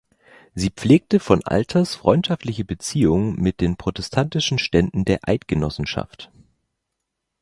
[0.55, 6.31] Sie pflegte von alters freundschaftliche Beziehungen mit den protestantischen Ständen der Eidgenossenschaft.